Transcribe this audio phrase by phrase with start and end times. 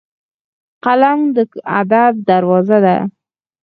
[0.83, 1.37] قلم د
[1.79, 2.97] ادب دروازه ده